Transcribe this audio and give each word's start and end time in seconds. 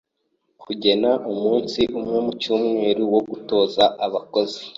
Kugena 0.63 1.11
umunsi 1.31 1.79
umwe 1.97 2.17
mu 2.25 2.31
cyumweru 2.41 3.03
wo 3.13 3.21
gutoza 3.29 3.83
abakozi 4.05 4.61